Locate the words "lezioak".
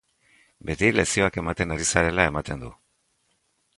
0.95-1.37